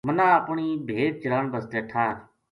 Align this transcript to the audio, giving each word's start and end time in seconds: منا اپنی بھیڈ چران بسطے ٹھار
منا 0.07 0.27
اپنی 0.41 0.67
بھیڈ 0.87 1.11
چران 1.21 1.45
بسطے 1.53 1.79
ٹھار 1.89 2.13